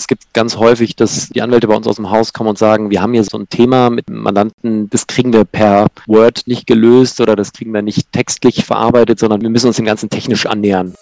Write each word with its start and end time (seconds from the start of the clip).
Es 0.00 0.06
gibt 0.06 0.32
ganz 0.32 0.56
häufig, 0.56 0.96
dass 0.96 1.28
die 1.28 1.42
Anwälte 1.42 1.68
bei 1.68 1.76
uns 1.76 1.86
aus 1.86 1.96
dem 1.96 2.08
Haus 2.08 2.32
kommen 2.32 2.48
und 2.48 2.56
sagen, 2.56 2.88
wir 2.88 3.02
haben 3.02 3.12
hier 3.12 3.22
so 3.22 3.36
ein 3.36 3.50
Thema 3.50 3.90
mit 3.90 4.08
Mandanten, 4.08 4.88
das 4.88 5.06
kriegen 5.06 5.30
wir 5.34 5.44
per 5.44 5.88
Word 6.06 6.44
nicht 6.46 6.66
gelöst 6.66 7.20
oder 7.20 7.36
das 7.36 7.52
kriegen 7.52 7.74
wir 7.74 7.82
nicht 7.82 8.10
textlich 8.10 8.64
verarbeitet, 8.64 9.18
sondern 9.18 9.42
wir 9.42 9.50
müssen 9.50 9.66
uns 9.66 9.76
dem 9.76 9.84
Ganzen 9.84 10.08
technisch 10.08 10.46
annähern. 10.46 10.94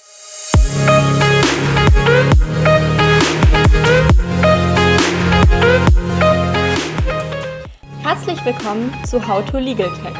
Herzlich 8.03 8.45
willkommen 8.45 8.93
zu 9.09 9.29
How 9.29 9.49
to 9.49 9.59
Legal 9.59 9.91
Tech. 10.03 10.17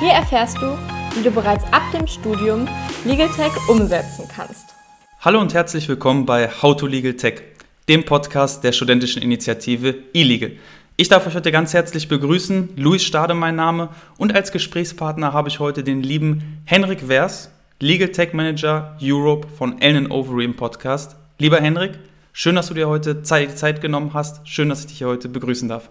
Hier 0.00 0.10
erfährst 0.10 0.56
du, 0.56 0.76
wie 1.14 1.22
du 1.22 1.30
bereits 1.30 1.62
ab 1.70 1.82
dem 1.92 2.08
Studium 2.08 2.66
Legal 3.04 3.28
Tech 3.28 3.52
umsetzen 3.68 4.24
kannst. 4.34 4.74
Hallo 5.20 5.40
und 5.40 5.54
herzlich 5.54 5.88
willkommen 5.88 6.26
bei 6.26 6.48
How 6.48 6.74
to 6.74 6.88
Legal 6.88 7.14
Tech 7.14 7.53
dem 7.88 8.04
Podcast 8.04 8.64
der 8.64 8.72
studentischen 8.72 9.20
Initiative 9.20 9.94
eLegal. 10.14 10.52
Ich 10.96 11.08
darf 11.08 11.26
euch 11.26 11.34
heute 11.34 11.52
ganz 11.52 11.74
herzlich 11.74 12.08
begrüßen. 12.08 12.70
Luis 12.76 13.04
Stade 13.04 13.34
mein 13.34 13.56
Name 13.56 13.90
und 14.16 14.34
als 14.34 14.52
Gesprächspartner 14.52 15.34
habe 15.34 15.50
ich 15.50 15.58
heute 15.58 15.84
den 15.84 16.02
lieben 16.02 16.62
Henrik 16.64 17.08
Wers, 17.08 17.50
Legal 17.80 18.08
Tech 18.08 18.32
Manager 18.32 18.96
Europe 19.02 19.48
von 19.48 19.82
Ellen 19.82 20.10
Overy 20.10 20.44
im 20.44 20.56
Podcast. 20.56 21.16
Lieber 21.38 21.60
Henrik, 21.60 21.98
schön, 22.32 22.54
dass 22.54 22.68
du 22.68 22.74
dir 22.74 22.88
heute 22.88 23.22
Zeit, 23.22 23.58
Zeit 23.58 23.82
genommen 23.82 24.14
hast. 24.14 24.48
Schön, 24.48 24.70
dass 24.70 24.80
ich 24.80 24.86
dich 24.86 24.98
hier 24.98 25.08
heute 25.08 25.28
begrüßen 25.28 25.68
darf. 25.68 25.90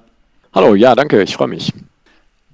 Hallo, 0.51 0.73
ja, 0.73 0.95
danke, 0.95 1.21
ich 1.21 1.35
freue 1.35 1.49
mich. 1.49 1.71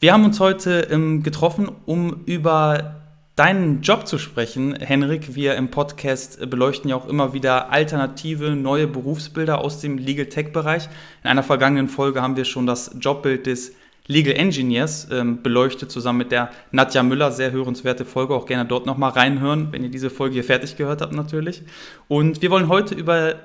Wir 0.01 0.11
haben 0.11 0.25
uns 0.25 0.41
heute 0.41 0.87
ähm, 0.91 1.23
getroffen, 1.23 1.71
um 1.85 2.23
über 2.25 2.95
deinen 3.39 3.81
Job 3.81 4.05
zu 4.05 4.17
sprechen, 4.17 4.75
Henrik. 4.75 5.33
Wir 5.33 5.55
im 5.55 5.71
Podcast 5.71 6.49
beleuchten 6.49 6.89
ja 6.89 6.97
auch 6.97 7.07
immer 7.07 7.31
wieder 7.31 7.71
alternative, 7.71 8.49
neue 8.49 8.85
Berufsbilder 8.85 9.61
aus 9.61 9.79
dem 9.79 9.97
Legal 9.97 10.25
Tech-Bereich. 10.25 10.89
In 11.23 11.29
einer 11.29 11.41
vergangenen 11.41 11.87
Folge 11.87 12.21
haben 12.21 12.35
wir 12.35 12.43
schon 12.43 12.67
das 12.67 12.97
Jobbild 12.99 13.45
des 13.45 13.71
Legal 14.07 14.35
Engineers 14.35 15.07
ähm, 15.09 15.41
beleuchtet, 15.41 15.89
zusammen 15.89 16.17
mit 16.17 16.33
der 16.33 16.51
Nadja 16.71 17.01
Müller. 17.01 17.31
Sehr 17.31 17.51
hörenswerte 17.51 18.03
Folge. 18.03 18.35
Auch 18.35 18.45
gerne 18.45 18.65
dort 18.65 18.85
nochmal 18.85 19.11
reinhören, 19.11 19.69
wenn 19.71 19.85
ihr 19.85 19.91
diese 19.91 20.09
Folge 20.09 20.33
hier 20.33 20.43
fertig 20.43 20.75
gehört 20.75 21.01
habt, 21.01 21.13
natürlich. 21.13 21.63
Und 22.09 22.41
wir 22.41 22.51
wollen 22.51 22.67
heute 22.67 22.93
über 22.93 23.35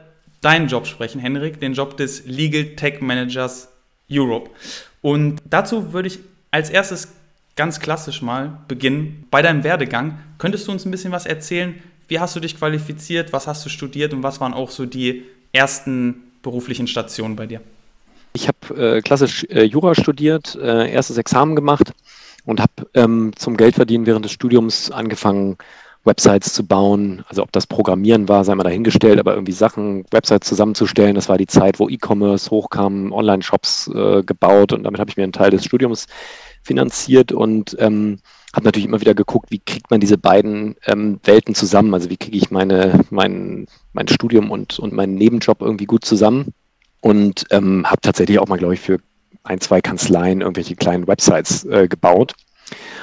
deinen 0.41 0.67
Job 0.67 0.89
sprechen, 0.89 1.21
Henrik, 1.21 1.61
den 1.61 1.73
Job 1.73 1.97
des 1.97 2.27
Legal 2.27 2.75
Tech 2.75 3.01
Managers 3.01 3.69
Europe. 4.11 4.51
Und 5.03 5.41
dazu 5.49 5.93
würde 5.93 6.09
ich 6.09 6.19
als 6.51 6.69
erstes 6.69 7.13
ganz 7.57 7.81
klassisch 7.81 8.23
mal 8.23 8.59
beginnen. 8.69 9.27
Bei 9.31 9.43
deinem 9.43 9.65
Werdegang, 9.65 10.19
könntest 10.39 10.67
du 10.67 10.73
uns 10.73 10.85
ein 10.85 10.91
bisschen 10.91 11.13
was 11.13 11.27
erzählen? 11.27 11.75
Wie 12.09 12.21
hast 12.21 12.37
du 12.37 12.41
dich 12.41 12.57
qualifiziert? 12.59 13.33
Was 13.33 13.47
hast 13.47 13.65
du 13.65 13.69
studiert? 13.69 14.13
Und 14.13 14.23
was 14.23 14.41
waren 14.41 14.55
auch 14.55 14.71
so 14.71 14.87
die 14.87 15.25
ersten 15.53 16.23
beruflichen 16.43 16.87
Stationen 16.87 17.37
bei 17.37 17.47
dir? 17.47 17.61
Ich 18.35 18.49
habe 18.49 18.97
äh, 18.97 19.01
klassisch 19.01 19.45
äh, 19.49 19.63
Jura 19.63 19.95
studiert, 19.95 20.57
äh, 20.57 20.91
erstes 20.91 21.17
Examen 21.19 21.55
gemacht 21.55 21.93
und 22.45 22.61
habe 22.61 22.89
ähm, 22.95 23.33
zum 23.37 23.57
Geldverdienen 23.57 24.07
während 24.07 24.25
des 24.25 24.33
Studiums 24.33 24.91
angefangen, 24.91 25.57
Websites 26.05 26.53
zu 26.53 26.67
bauen. 26.67 27.25
Also 27.29 27.43
ob 27.43 27.53
das 27.53 27.67
Programmieren 27.67 28.29
war, 28.29 28.45
sei 28.45 28.55
mal 28.55 28.65
dahingestellt, 28.65 29.19
aber 29.19 29.35
irgendwie 29.35 29.53
Sachen, 29.53 30.05
Websites 30.11 30.49
zusammenzustellen. 30.49 31.15
Das 31.15 31.29
war 31.29 31.39
die 31.39 31.47
Zeit, 31.47 31.79
wo 31.79 31.89
E-Commerce 31.89 32.51
hochkam, 32.51 33.13
Online-Shops 33.13 33.91
äh, 33.95 34.23
gebaut 34.23 34.73
und 34.73 34.85
damit 34.85 35.01
habe 35.01 35.11
ich 35.11 35.17
mir 35.17 35.23
einen 35.23 35.33
Teil 35.33 35.51
des 35.51 35.65
Studiums 35.65 36.07
finanziert 36.65 37.33
und 37.33 37.77
ähm, 37.79 38.19
habe 38.55 38.67
natürlich 38.67 38.87
immer 38.87 39.01
wieder 39.01 39.15
geguckt, 39.15 39.51
wie 39.51 39.59
kriegt 39.59 39.91
man 39.91 40.01
diese 40.01 40.19
beiden 40.19 40.77
ähm, 40.87 41.21
Welten 41.25 41.55
zusammen? 41.55 41.93
Also 41.93 42.09
wie 42.11 42.17
kriege 42.17 42.37
ich 42.37 42.51
meine, 42.51 43.01
mein, 43.11 43.67
mein 43.93 44.09
Studium 44.09 44.51
und, 44.51 44.79
und 44.79 44.93
meinen 44.93 45.15
Nebenjob 45.15 45.61
irgendwie 45.61 45.87
gut 45.87 46.05
zusammen? 46.05 46.55
Und 47.01 47.45
ähm, 47.51 47.85
habe 47.85 48.01
tatsächlich 48.01 48.39
auch 48.39 48.49
mal, 48.49 48.59
glaube 48.59 48.75
ich, 48.75 48.81
für 48.81 48.99
ein, 49.43 49.61
zwei 49.61 49.81
Kanzleien 49.81 50.41
irgendwelche 50.41 50.77
kleinen 50.77 51.07
Websites 51.07 51.65
äh, 51.65 51.87
gebaut 51.89 52.35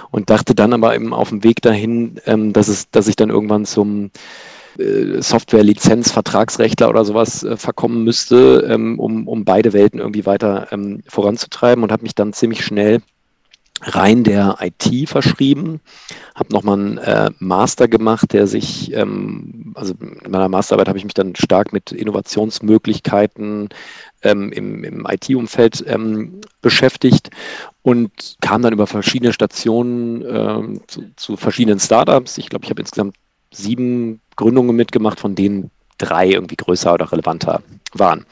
und 0.10 0.30
dachte 0.30 0.56
dann 0.56 0.74
aber 0.74 0.96
eben 0.96 1.14
auf 1.14 1.30
dem 1.30 1.44
Weg 1.44 1.62
dahin, 1.62 2.20
ähm, 2.26 2.54
dass, 2.54 2.68
es, 2.68 2.90
dass 2.90 3.08
ich 3.08 3.16
dann 3.16 3.30
irgendwann 3.30 3.66
zum 3.66 4.10
äh, 4.80 5.22
Software-Lizenz-Vertragsrechtler 5.22 6.90
oder 6.90 7.06
sowas 7.06 7.44
äh, 7.44 7.58
verkommen 7.58 8.04
müsste, 8.04 8.68
ähm, 8.70 9.00
um, 9.00 9.28
um 9.28 9.46
beide 9.46 9.74
Welten 9.74 10.00
irgendwie 10.00 10.26
weiter 10.26 10.68
ähm, 10.72 11.04
voranzutreiben 11.08 11.84
und 11.84 11.92
habe 11.92 12.04
mich 12.04 12.16
dann 12.16 12.34
ziemlich 12.34 12.66
schnell 12.66 13.02
rein 13.82 14.24
der 14.24 14.58
IT 14.62 15.10
verschrieben, 15.10 15.82
habe 16.36 16.54
nochmal 16.54 16.80
einen 16.80 16.98
äh, 17.00 17.32
Master 17.40 17.88
gemacht, 17.88 18.34
der 18.34 18.48
sich, 18.48 18.94
ähm, 18.94 19.74
also 19.76 19.94
in 20.00 20.32
meiner 20.32 20.50
Masterarbeit 20.50 20.88
habe 20.88 20.98
ich 20.98 21.04
mich 21.04 21.14
dann 21.14 21.36
stark 21.36 21.74
mit 21.74 21.92
Innovationsmöglichkeiten 21.92 23.70
ähm, 24.22 24.52
im, 24.52 24.84
im 24.84 25.08
IT-Umfeld 25.10 25.84
ähm, 25.88 26.42
beschäftigt 26.62 27.32
und 27.82 28.38
kam 28.42 28.62
dann 28.62 28.74
über 28.74 28.88
verschiedene 28.88 29.34
Stationen 29.34 30.24
ähm, 30.28 30.82
zu, 30.88 31.06
zu 31.16 31.38
verschiedenen 31.38 31.80
Startups. 31.80 32.38
Ich 32.38 32.50
glaube, 32.50 32.66
ich 32.66 32.70
habe 32.70 32.82
insgesamt 32.82 33.16
sieben 33.52 34.22
Gründungen 34.36 34.76
mitgemacht, 34.76 35.20
von 35.20 35.36
denen 35.36 35.72
drei 36.02 36.30
irgendwie 36.30 36.56
größer 36.56 36.94
oder 36.94 37.12
relevanter 37.12 37.62
waren. 37.94 38.26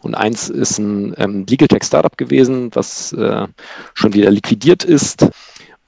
Und 0.00 0.14
eins 0.14 0.48
ist 0.48 0.78
ein 0.78 1.14
ähm, 1.18 1.46
Legal 1.48 1.68
Tech 1.68 1.84
Startup 1.84 2.16
gewesen, 2.16 2.70
was 2.74 3.12
äh, 3.12 3.46
schon 3.94 4.14
wieder 4.14 4.30
liquidiert 4.30 4.84
ist. 4.84 5.26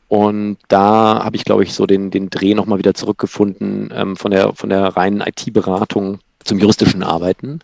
Und 0.09 0.59
da 0.69 1.25
habe 1.25 1.37
ich, 1.37 1.45
glaube 1.45 1.65
ich, 1.65 1.75
so 1.75 1.87
den, 1.87 2.11
den 2.11 2.31
Dreh 2.31 2.55
nochmal 2.55 2.79
wieder 2.79 2.95
zurückgefunden 2.95 3.93
ähm, 3.95 4.17
von, 4.17 4.31
der, 4.31 4.55
von 4.55 4.71
der 4.71 4.97
reinen 4.97 5.21
IT-Beratung 5.21 6.21
zum 6.45 6.59
juristischen 6.59 7.03
Arbeiten. 7.03 7.59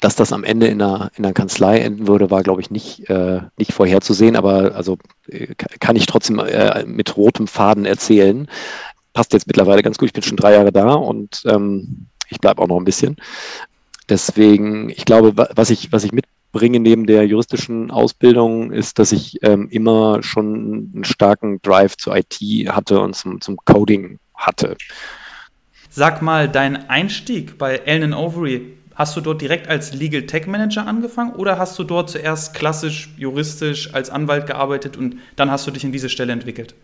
Dass 0.00 0.16
das 0.16 0.32
am 0.32 0.42
Ende 0.42 0.66
in 0.66 0.80
einer, 0.80 1.10
in 1.16 1.24
einer 1.24 1.34
Kanzlei 1.34 1.78
enden 1.78 2.08
würde, 2.08 2.30
war, 2.30 2.42
glaube 2.42 2.62
ich, 2.62 2.70
nicht, 2.70 3.08
äh, 3.10 3.42
nicht 3.58 3.72
vorherzusehen, 3.72 4.36
aber 4.36 4.74
also 4.74 4.96
äh, 5.28 5.54
kann 5.80 5.96
ich 5.96 6.06
trotzdem 6.06 6.38
äh, 6.38 6.84
mit 6.86 7.16
rotem 7.16 7.46
Faden 7.46 7.84
erzählen. 7.84 8.48
Passt 9.12 9.34
jetzt 9.34 9.46
mittlerweile 9.46 9.82
ganz 9.82 9.98
gut. 9.98 10.06
Ich 10.06 10.14
bin 10.14 10.22
schon 10.22 10.38
drei 10.38 10.54
Jahre 10.54 10.72
da 10.72 10.94
und 10.94 11.42
ähm, 11.46 12.06
ich 12.32 12.40
bleibe 12.40 12.60
auch 12.60 12.68
noch 12.68 12.78
ein 12.78 12.84
bisschen. 12.84 13.16
Deswegen, 14.08 14.90
ich 14.90 15.04
glaube, 15.04 15.32
was 15.54 15.70
ich, 15.70 15.92
was 15.92 16.04
ich 16.04 16.12
mitbringe 16.12 16.80
neben 16.80 17.06
der 17.06 17.26
juristischen 17.26 17.90
Ausbildung, 17.90 18.72
ist, 18.72 18.98
dass 18.98 19.12
ich 19.12 19.38
ähm, 19.42 19.68
immer 19.70 20.22
schon 20.22 20.90
einen 20.94 21.04
starken 21.04 21.62
Drive 21.62 21.96
zur 21.96 22.16
IT 22.16 22.34
hatte 22.68 23.00
und 23.00 23.14
zum, 23.14 23.40
zum 23.40 23.56
Coding 23.64 24.18
hatte. 24.34 24.76
Sag 25.88 26.22
mal, 26.22 26.48
dein 26.48 26.88
Einstieg 26.88 27.58
bei 27.58 27.76
Ellen 27.76 28.14
Overy, 28.14 28.76
hast 28.94 29.16
du 29.16 29.20
dort 29.20 29.40
direkt 29.40 29.68
als 29.68 29.92
Legal 29.92 30.22
Tech 30.22 30.46
Manager 30.46 30.86
angefangen 30.86 31.32
oder 31.34 31.58
hast 31.58 31.78
du 31.78 31.84
dort 31.84 32.10
zuerst 32.10 32.54
klassisch 32.54 33.10
juristisch 33.16 33.94
als 33.94 34.10
Anwalt 34.10 34.46
gearbeitet 34.46 34.96
und 34.96 35.16
dann 35.36 35.50
hast 35.50 35.66
du 35.66 35.70
dich 35.70 35.84
in 35.84 35.92
diese 35.92 36.08
Stelle 36.08 36.32
entwickelt? 36.32 36.74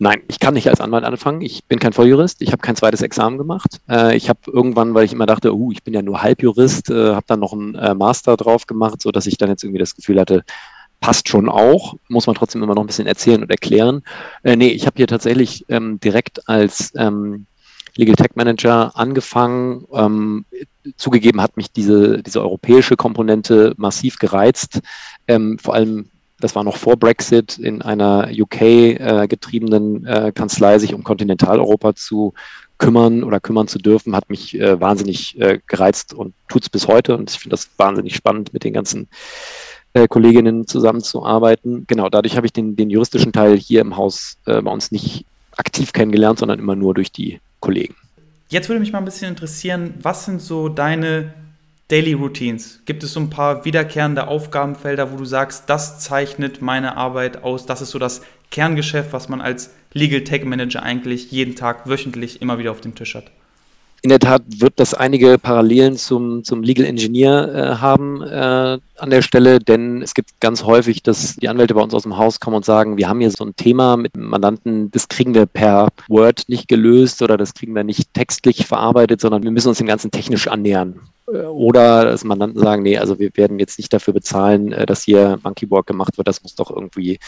Nein, 0.00 0.22
ich 0.28 0.40
kann 0.40 0.54
nicht 0.54 0.68
als 0.68 0.80
Anwalt 0.80 1.04
anfangen. 1.04 1.40
Ich 1.40 1.64
bin 1.64 1.78
kein 1.78 1.92
Volljurist. 1.92 2.42
Ich 2.42 2.50
habe 2.50 2.62
kein 2.62 2.74
zweites 2.74 3.00
Examen 3.00 3.38
gemacht. 3.38 3.80
Äh, 3.88 4.16
ich 4.16 4.28
habe 4.28 4.40
irgendwann, 4.46 4.92
weil 4.94 5.04
ich 5.04 5.12
immer 5.12 5.26
dachte, 5.26 5.54
uh, 5.54 5.70
ich 5.70 5.84
bin 5.84 5.94
ja 5.94 6.02
nur 6.02 6.20
Halbjurist, 6.20 6.90
äh, 6.90 7.14
habe 7.14 7.26
dann 7.28 7.40
noch 7.40 7.52
einen 7.52 7.76
äh, 7.76 7.94
Master 7.94 8.36
drauf 8.36 8.66
gemacht, 8.66 9.00
so 9.00 9.12
dass 9.12 9.26
ich 9.26 9.38
dann 9.38 9.50
jetzt 9.50 9.62
irgendwie 9.62 9.78
das 9.78 9.94
Gefühl 9.94 10.18
hatte, 10.18 10.44
passt 11.00 11.28
schon 11.28 11.48
auch. 11.48 11.94
Muss 12.08 12.26
man 12.26 12.34
trotzdem 12.34 12.62
immer 12.62 12.74
noch 12.74 12.82
ein 12.82 12.88
bisschen 12.88 13.06
erzählen 13.06 13.42
und 13.42 13.50
erklären. 13.50 14.02
Äh, 14.42 14.56
nee, 14.56 14.68
ich 14.68 14.86
habe 14.86 14.96
hier 14.96 15.06
tatsächlich 15.06 15.64
ähm, 15.68 16.00
direkt 16.00 16.48
als 16.48 16.92
ähm, 16.96 17.46
Legal 17.96 18.16
Tech 18.16 18.30
Manager 18.34 18.96
angefangen. 18.96 19.84
Ähm, 19.92 20.44
zugegeben 20.96 21.40
hat 21.40 21.56
mich 21.56 21.70
diese, 21.70 22.22
diese 22.22 22.40
europäische 22.40 22.96
Komponente 22.96 23.74
massiv 23.76 24.18
gereizt. 24.18 24.80
Ähm, 25.28 25.58
vor 25.58 25.74
allem 25.74 26.10
das 26.40 26.54
war 26.54 26.64
noch 26.64 26.76
vor 26.76 26.96
Brexit, 26.96 27.58
in 27.58 27.82
einer 27.82 28.28
UK-getriebenen 28.30 30.06
äh, 30.06 30.28
äh, 30.28 30.32
Kanzlei 30.32 30.78
sich 30.78 30.94
um 30.94 31.04
Kontinentaleuropa 31.04 31.94
zu 31.94 32.34
kümmern 32.78 33.22
oder 33.22 33.40
kümmern 33.40 33.68
zu 33.68 33.78
dürfen, 33.78 34.16
hat 34.16 34.28
mich 34.28 34.58
äh, 34.58 34.80
wahnsinnig 34.80 35.38
gereizt 35.66 36.12
und 36.12 36.34
tut 36.48 36.64
es 36.64 36.68
bis 36.68 36.88
heute. 36.88 37.16
Und 37.16 37.30
ich 37.30 37.38
finde 37.38 37.54
das 37.54 37.70
wahnsinnig 37.76 38.16
spannend, 38.16 38.52
mit 38.52 38.64
den 38.64 38.72
ganzen 38.72 39.08
Kolleginnen 40.08 40.66
zusammenzuarbeiten. 40.66 41.84
Genau, 41.86 42.08
dadurch 42.08 42.36
habe 42.36 42.46
ich 42.46 42.52
den, 42.52 42.74
den 42.74 42.90
juristischen 42.90 43.32
Teil 43.32 43.56
hier 43.56 43.80
im 43.80 43.96
Haus 43.96 44.38
bei 44.44 44.58
uns 44.58 44.90
nicht 44.90 45.24
aktiv 45.56 45.92
kennengelernt, 45.92 46.40
sondern 46.40 46.58
immer 46.58 46.74
nur 46.74 46.94
durch 46.94 47.12
die 47.12 47.40
Kollegen. 47.60 47.94
Jetzt 48.48 48.68
würde 48.68 48.80
mich 48.80 48.90
mal 48.90 48.98
ein 48.98 49.04
bisschen 49.04 49.28
interessieren, 49.28 49.94
was 50.02 50.24
sind 50.24 50.42
so 50.42 50.68
deine 50.68 51.32
Daily 51.88 52.14
Routines? 52.14 52.80
Gibt 52.86 53.02
es 53.02 53.12
so 53.12 53.20
ein 53.20 53.28
paar 53.28 53.66
wiederkehrende 53.66 54.26
Aufgabenfelder, 54.26 55.12
wo 55.12 55.16
du 55.16 55.26
sagst, 55.26 55.68
das 55.68 56.00
zeichnet 56.00 56.62
meine 56.62 56.96
Arbeit 56.96 57.44
aus, 57.44 57.66
das 57.66 57.82
ist 57.82 57.90
so 57.90 57.98
das 57.98 58.22
Kerngeschäft, 58.50 59.12
was 59.12 59.28
man 59.28 59.42
als 59.42 59.74
Legal 59.92 60.24
Tech 60.24 60.44
Manager 60.44 60.82
eigentlich 60.82 61.30
jeden 61.30 61.56
Tag, 61.56 61.86
wöchentlich 61.86 62.40
immer 62.40 62.58
wieder 62.58 62.70
auf 62.70 62.80
dem 62.80 62.94
Tisch 62.94 63.14
hat? 63.14 63.30
In 64.04 64.10
der 64.10 64.18
Tat 64.18 64.42
wird 64.58 64.74
das 64.80 64.92
einige 64.92 65.38
Parallelen 65.38 65.96
zum, 65.96 66.44
zum 66.44 66.62
Legal 66.62 66.84
Engineer 66.84 67.54
äh, 67.54 67.80
haben 67.80 68.20
äh, 68.20 68.78
an 68.98 69.10
der 69.10 69.22
Stelle, 69.22 69.60
denn 69.60 70.02
es 70.02 70.12
gibt 70.12 70.42
ganz 70.42 70.62
häufig, 70.62 71.02
dass 71.02 71.36
die 71.36 71.48
Anwälte 71.48 71.72
bei 71.72 71.80
uns 71.80 71.94
aus 71.94 72.02
dem 72.02 72.18
Haus 72.18 72.38
kommen 72.38 72.56
und 72.56 72.66
sagen, 72.66 72.98
wir 72.98 73.08
haben 73.08 73.20
hier 73.20 73.30
so 73.30 73.46
ein 73.46 73.56
Thema 73.56 73.96
mit 73.96 74.14
Mandanten, 74.14 74.90
das 74.90 75.08
kriegen 75.08 75.32
wir 75.32 75.46
per 75.46 75.88
Word 76.06 76.42
nicht 76.48 76.68
gelöst 76.68 77.22
oder 77.22 77.38
das 77.38 77.54
kriegen 77.54 77.74
wir 77.74 77.82
nicht 77.82 78.12
textlich 78.12 78.66
verarbeitet, 78.66 79.22
sondern 79.22 79.42
wir 79.42 79.50
müssen 79.50 79.68
uns 79.68 79.78
dem 79.78 79.86
Ganzen 79.86 80.10
technisch 80.10 80.48
annähern. 80.48 81.00
oder 81.26 82.04
dass 82.04 82.24
Mandanten 82.24 82.60
sagen, 82.60 82.82
nee, 82.82 82.98
also 82.98 83.18
wir 83.18 83.30
werden 83.36 83.58
jetzt 83.58 83.78
nicht 83.78 83.90
dafür 83.90 84.12
bezahlen, 84.12 84.72
äh, 84.72 84.84
dass 84.84 85.04
hier 85.04 85.38
Monkeyboard 85.42 85.86
gemacht 85.86 86.18
wird, 86.18 86.28
das 86.28 86.42
muss 86.42 86.54
doch 86.54 86.70
irgendwie 86.70 87.18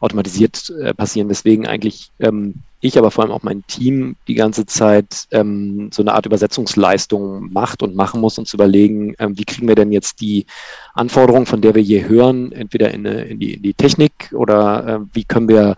automatisiert 0.00 0.68
äh, 0.82 0.94
passieren. 0.94 1.28
Deswegen 1.28 1.68
eigentlich 1.68 2.10
ähm, 2.18 2.54
ich, 2.84 2.98
aber 2.98 3.10
vor 3.10 3.24
allem 3.24 3.32
auch 3.32 3.42
mein 3.42 3.66
Team 3.66 4.16
die 4.28 4.34
ganze 4.34 4.66
Zeit 4.66 5.26
ähm, 5.30 5.90
so 5.92 6.02
eine 6.02 6.14
Art 6.14 6.26
Übersetzungsleistung 6.26 7.52
macht 7.52 7.82
und 7.82 7.96
machen 7.96 8.20
muss, 8.20 8.34
zu 8.34 8.56
überlegen, 8.56 9.14
ähm, 9.18 9.38
wie 9.38 9.44
kriegen 9.44 9.68
wir 9.68 9.74
denn 9.74 9.92
jetzt 9.92 10.20
die 10.20 10.46
Anforderungen, 10.94 11.46
von 11.46 11.60
der 11.60 11.74
wir 11.74 11.82
hier 11.82 12.08
hören, 12.08 12.52
entweder 12.52 12.92
in, 12.92 13.06
eine, 13.06 13.24
in, 13.24 13.40
die, 13.40 13.54
in 13.54 13.62
die 13.62 13.74
Technik 13.74 14.32
oder 14.32 14.86
äh, 14.86 15.00
wie 15.14 15.24
können 15.24 15.48
wir 15.48 15.76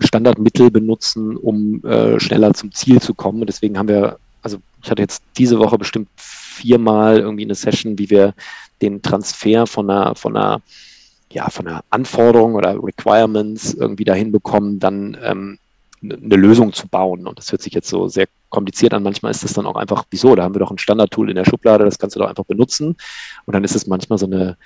Standardmittel 0.00 0.70
benutzen, 0.70 1.36
um 1.36 1.84
äh, 1.84 2.18
schneller 2.18 2.54
zum 2.54 2.72
Ziel 2.72 3.00
zu 3.00 3.14
kommen. 3.14 3.40
Und 3.40 3.48
deswegen 3.48 3.78
haben 3.78 3.88
wir, 3.88 4.18
also 4.42 4.58
ich 4.82 4.90
hatte 4.90 5.02
jetzt 5.02 5.22
diese 5.36 5.58
Woche 5.58 5.78
bestimmt 5.78 6.08
viermal 6.16 7.18
irgendwie 7.18 7.44
eine 7.44 7.54
Session, 7.54 7.98
wie 7.98 8.10
wir 8.10 8.34
den 8.82 9.02
Transfer 9.02 9.66
von 9.66 9.90
einer, 9.90 10.14
von 10.14 10.36
einer, 10.36 10.62
ja, 11.32 11.48
von 11.50 11.66
einer 11.68 11.84
Anforderung 11.90 12.54
oder 12.54 12.82
Requirements 12.82 13.74
irgendwie 13.74 14.04
dahin 14.04 14.32
bekommen, 14.32 14.78
dann 14.78 15.16
ähm, 15.22 15.58
eine 16.02 16.36
Lösung 16.36 16.72
zu 16.72 16.88
bauen. 16.88 17.26
Und 17.26 17.38
das 17.38 17.52
hört 17.52 17.62
sich 17.62 17.74
jetzt 17.74 17.88
so 17.88 18.08
sehr 18.08 18.26
kompliziert 18.48 18.94
an. 18.94 19.02
Manchmal 19.02 19.30
ist 19.30 19.44
das 19.44 19.52
dann 19.52 19.66
auch 19.66 19.76
einfach, 19.76 20.04
wieso? 20.10 20.34
Da 20.34 20.42
haben 20.42 20.54
wir 20.54 20.60
doch 20.60 20.70
ein 20.70 20.78
Standardtool 20.78 21.30
in 21.30 21.36
der 21.36 21.44
Schublade, 21.44 21.84
das 21.84 21.98
kannst 21.98 22.16
du 22.16 22.20
doch 22.20 22.28
einfach 22.28 22.44
benutzen. 22.44 22.96
Und 23.46 23.54
dann 23.54 23.64
ist 23.64 23.74
es 23.74 23.86
manchmal 23.86 24.18
so 24.18 24.26
eine, 24.26 24.56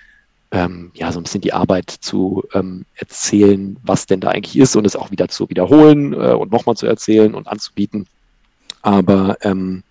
ähm, 0.51 0.93
ja, 0.95 1.11
so 1.13 1.21
ein 1.21 1.25
bisschen 1.25 1.41
die 1.41 1.53
Arbeit 1.53 1.91
zu 1.91 2.45
ähm, 2.55 2.85
erzählen, 2.95 3.77
was 3.83 4.07
denn 4.07 4.21
da 4.21 4.29
eigentlich 4.29 4.57
ist 4.57 4.77
und 4.77 4.87
es 4.87 4.97
auch 4.97 5.11
wieder 5.11 5.29
zu 5.29 5.51
wiederholen 5.51 6.13
äh, 6.13 6.33
und 6.33 6.53
nochmal 6.53 6.77
zu 6.77 6.87
erzählen 6.87 7.35
und 7.35 7.49
anzubieten. 7.49 8.07
Aber 8.83 9.37
ähm, 9.43 9.83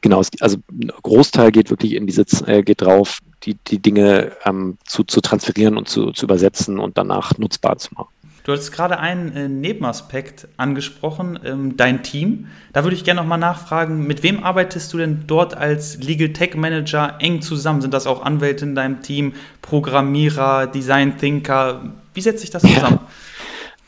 genau, 0.00 0.22
also 0.40 0.58
ein 0.70 0.92
Großteil 1.02 1.52
geht 1.52 1.70
wirklich 1.70 1.94
in 1.94 2.06
diese, 2.06 2.26
äh, 2.46 2.62
geht 2.62 2.82
drauf, 2.82 3.18
die, 3.44 3.54
die 3.54 3.78
Dinge 3.78 4.32
ähm, 4.44 4.76
zu, 4.84 5.04
zu 5.04 5.20
transferieren 5.20 5.76
und 5.76 5.88
zu, 5.88 6.12
zu 6.12 6.26
übersetzen 6.26 6.78
und 6.78 6.98
danach 6.98 7.38
nutzbar 7.38 7.78
zu 7.78 7.94
machen. 7.94 8.17
Du 8.44 8.52
hast 8.52 8.72
gerade 8.72 8.98
einen 8.98 9.36
äh, 9.36 9.48
Nebenaspekt 9.48 10.48
angesprochen, 10.56 11.38
ähm, 11.44 11.76
dein 11.76 12.02
Team. 12.02 12.46
Da 12.72 12.84
würde 12.84 12.96
ich 12.96 13.04
gerne 13.04 13.20
nochmal 13.20 13.38
nachfragen, 13.38 14.06
mit 14.06 14.22
wem 14.22 14.42
arbeitest 14.42 14.92
du 14.92 14.98
denn 14.98 15.24
dort 15.26 15.56
als 15.56 15.98
Legal 15.98 16.32
Tech 16.32 16.54
Manager 16.54 17.16
eng 17.20 17.42
zusammen? 17.42 17.82
Sind 17.82 17.92
das 17.92 18.06
auch 18.06 18.22
Anwälte 18.22 18.64
in 18.64 18.74
deinem 18.74 19.02
Team, 19.02 19.34
Programmierer, 19.60 20.66
Design 20.66 21.18
Thinker? 21.18 21.92
Wie 22.14 22.20
setzt 22.20 22.40
sich 22.40 22.50
das 22.50 22.62
zusammen? 22.62 23.00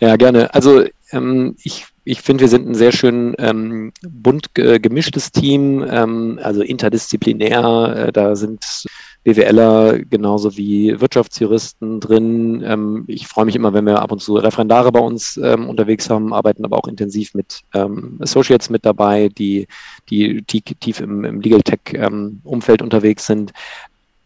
Ja, 0.00 0.08
ja 0.08 0.16
gerne. 0.16 0.52
Also 0.54 0.84
ähm, 1.12 1.56
ich 1.62 1.86
ich 2.04 2.22
finde, 2.22 2.42
wir 2.42 2.48
sind 2.48 2.68
ein 2.68 2.74
sehr 2.74 2.92
schön 2.92 3.34
ähm, 3.38 3.92
bunt 4.02 4.46
äh, 4.58 4.80
gemischtes 4.80 5.30
Team, 5.32 5.86
ähm, 5.88 6.40
also 6.42 6.62
interdisziplinär. 6.62 8.06
Äh, 8.08 8.12
da 8.12 8.34
sind 8.36 8.64
BWLer 9.24 10.00
genauso 10.04 10.56
wie 10.56 10.98
Wirtschaftsjuristen 11.00 12.00
drin. 12.00 12.62
Ähm, 12.64 13.04
ich 13.06 13.26
freue 13.26 13.44
mich 13.44 13.56
immer, 13.56 13.74
wenn 13.74 13.86
wir 13.86 14.00
ab 14.00 14.12
und 14.12 14.20
zu 14.20 14.36
Referendare 14.36 14.92
bei 14.92 15.00
uns 15.00 15.36
ähm, 15.36 15.68
unterwegs 15.68 16.08
haben, 16.08 16.32
arbeiten 16.32 16.64
aber 16.64 16.78
auch 16.78 16.88
intensiv 16.88 17.34
mit 17.34 17.60
ähm, 17.74 18.18
Associates 18.20 18.70
mit 18.70 18.86
dabei, 18.86 19.28
die, 19.28 19.68
die 20.08 20.42
tief 20.42 21.00
im, 21.00 21.24
im 21.24 21.40
Legal 21.40 21.62
Tech-Umfeld 21.62 22.80
ähm, 22.80 22.84
unterwegs 22.84 23.26
sind 23.26 23.52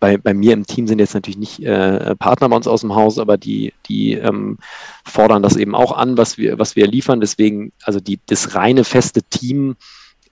bei, 0.05 0.19
bei 0.19 0.35
mir 0.35 0.53
im 0.53 0.67
Team 0.67 0.87
sind 0.87 0.99
jetzt 0.99 1.15
natürlich 1.15 1.39
nicht 1.39 1.61
äh, 1.61 2.15
Partner 2.17 2.51
bei 2.51 2.57
uns 2.57 2.67
aus 2.67 2.83
dem 2.83 2.95
Haus, 2.95 3.19
aber 3.19 3.39
die, 3.39 3.73
die 3.87 4.13
ähm, 4.13 4.59
fordern 5.07 5.43
das 5.43 5.57
eben 5.57 5.75
auch 5.75 5.93
an, 5.93 6.19
was 6.19 6.37
wir, 6.37 6.59
was 6.59 6.77
wir 6.77 6.87
liefern. 6.87 7.21
Deswegen, 7.21 7.73
also 7.85 8.01
die, 8.01 8.21
das 8.27 8.55
reine 8.55 8.85
feste 8.85 9.23
Team 9.23 9.77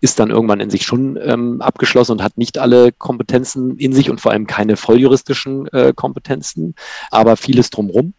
ist 0.03 0.19
dann 0.19 0.31
irgendwann 0.31 0.61
in 0.61 0.69
sich 0.69 0.85
schon 0.85 1.17
ähm, 1.23 1.63
abgeschlossen 1.63 2.13
und 2.13 2.23
hat 2.23 2.37
nicht 2.37 2.59
alle 2.59 2.91
Kompetenzen 2.91 3.79
in 3.79 3.93
sich 3.93 4.11
und 4.11 4.21
vor 4.21 4.33
allem 4.33 4.49
keine 4.49 4.77
volljuristischen 4.77 5.69
äh, 5.69 5.93
Kompetenzen, 5.95 6.75
aber 7.13 7.37
vieles 7.37 7.71
drumherum. 7.71 8.13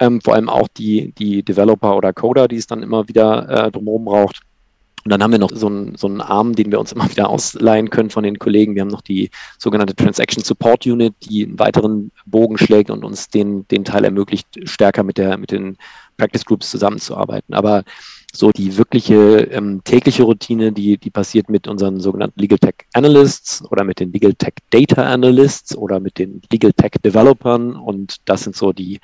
Ähm, 0.00 0.20
vor 0.20 0.34
allem 0.34 0.48
auch 0.48 0.66
die, 0.66 1.12
die 1.12 1.44
Developer 1.44 1.96
oder 1.96 2.12
Coder, 2.12 2.48
die 2.48 2.56
es 2.56 2.66
dann 2.66 2.82
immer 2.82 3.08
wieder 3.08 3.48
äh, 3.48 3.70
drumherum 3.70 4.04
braucht. 4.04 4.40
Und 5.04 5.10
dann 5.10 5.22
haben 5.22 5.30
wir 5.30 5.38
noch 5.38 5.50
so 5.52 5.68
einen, 5.68 5.96
so 5.96 6.08
einen 6.08 6.20
Arm, 6.20 6.56
den 6.56 6.72
wir 6.72 6.80
uns 6.80 6.90
immer 6.90 7.08
wieder 7.10 7.28
ausleihen 7.28 7.90
können 7.90 8.10
von 8.10 8.24
den 8.24 8.40
Kollegen. 8.40 8.74
Wir 8.74 8.82
haben 8.82 8.88
noch 8.88 9.00
die 9.00 9.30
sogenannte 9.58 9.94
Transaction 9.94 10.42
Support 10.42 10.86
Unit, 10.86 11.14
die 11.22 11.44
einen 11.46 11.58
weiteren 11.60 12.10
Bogen 12.26 12.58
schlägt 12.58 12.90
und 12.90 13.04
uns 13.04 13.28
den, 13.28 13.66
den 13.68 13.84
Teil 13.84 14.04
ermöglicht, 14.04 14.48
stärker 14.64 15.04
mit, 15.04 15.18
der, 15.18 15.38
mit 15.38 15.52
den 15.52 15.76
Practice 16.16 16.44
Groups 16.44 16.68
zusammenzuarbeiten. 16.68 17.54
Aber 17.54 17.84
so 18.34 18.50
die 18.50 18.78
wirkliche 18.78 19.42
ähm, 19.50 19.84
tägliche 19.84 20.22
Routine, 20.22 20.72
die, 20.72 20.96
die 20.96 21.10
passiert 21.10 21.50
mit 21.50 21.68
unseren 21.68 22.00
sogenannten 22.00 22.40
Legal 22.40 22.58
Tech 22.58 22.74
Analysts 22.94 23.62
oder 23.70 23.84
mit 23.84 24.00
den 24.00 24.10
Legal 24.10 24.32
Tech 24.32 24.54
Data 24.70 25.02
Analysts 25.02 25.76
oder 25.76 26.00
mit 26.00 26.18
den 26.18 26.40
Legal 26.50 26.72
Tech 26.72 26.92
Developern. 27.04 27.76
Und 27.76 28.16
das 28.24 28.44
sind 28.44 28.56
so 28.56 28.72
die, 28.72 29.00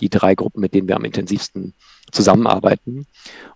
die 0.00 0.08
drei 0.08 0.34
Gruppen, 0.34 0.60
mit 0.60 0.74
denen 0.74 0.88
wir 0.88 0.96
am 0.96 1.04
intensivsten 1.04 1.74
zusammenarbeiten. 2.10 3.06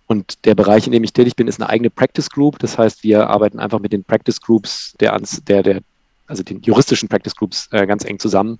Und 0.05 0.45
der 0.45 0.55
Bereich, 0.55 0.87
in 0.87 0.93
dem 0.93 1.03
ich 1.03 1.11
tätig 1.11 1.35
bin, 1.35 1.49
ist 1.49 1.59
eine 1.61 1.69
eigene 1.69 1.89
Practice 1.89 2.29
Group. 2.29 2.59
Das 2.59 2.77
heißt, 2.77 3.03
wir 3.03 3.29
arbeiten 3.29 3.59
einfach 3.59 3.79
mit 3.79 3.91
den 3.91 4.05
Practice 4.05 4.39
Groups 4.39 4.93
der, 5.01 5.19
der, 5.47 5.61
der 5.61 5.81
also 6.25 6.41
den 6.43 6.61
juristischen 6.61 7.09
Practice 7.09 7.35
Groups 7.35 7.67
äh, 7.71 7.85
ganz 7.85 8.05
eng 8.05 8.19
zusammen. 8.19 8.59